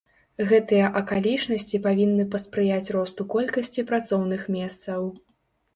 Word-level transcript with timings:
Гэтыя 0.51 0.87
акалічнасці 1.01 1.81
павінны 1.85 2.25
паспрыяць 2.33 2.91
росту 2.97 3.21
колькасці 3.35 3.87
працоўных 3.95 4.53
месцаў. 4.59 5.01